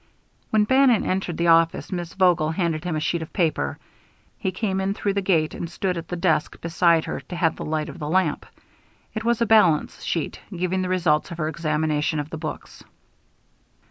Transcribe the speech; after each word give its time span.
When 0.49 0.63
Bannon 0.63 1.05
entered 1.05 1.37
the 1.37 1.45
office, 1.49 1.91
Miss 1.91 2.15
Vogel 2.15 2.49
handed 2.49 2.83
him 2.85 2.95
a 2.95 2.99
sheet 2.99 3.21
of 3.21 3.31
paper. 3.33 3.77
He 4.39 4.51
came 4.51 4.81
in 4.81 4.95
through 4.95 5.13
the 5.13 5.21
gate 5.21 5.53
and 5.53 5.69
stood 5.69 5.95
at 5.95 6.07
the 6.07 6.15
desk 6.15 6.59
beside 6.59 7.05
her 7.05 7.19
to 7.19 7.35
have 7.35 7.55
the 7.55 7.65
light 7.65 7.87
of 7.87 7.99
the 7.99 8.09
lamp. 8.09 8.47
It 9.13 9.23
was 9.23 9.43
a 9.43 9.45
balance 9.45 10.01
sheet, 10.01 10.39
giving 10.51 10.81
the 10.81 10.89
results 10.89 11.29
of 11.29 11.37
her 11.37 11.47
examination 11.47 12.19
of 12.19 12.31
the 12.31 12.37
books. 12.39 12.83